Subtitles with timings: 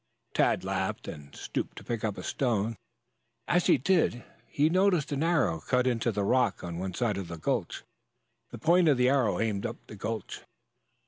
[0.33, 2.75] Tad laughed and stooped to pick up a stone.
[3.47, 7.17] As he did so, he noticed an arrow cut into the rock at one side
[7.19, 7.83] of the gulch,
[8.49, 10.41] the point of the arrow aimed up the gulch.